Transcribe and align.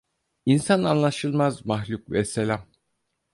İnsan 0.45 0.83
anlaşılmaz 0.83 1.65
mahluk 1.65 2.11
vesselam… 2.11 2.65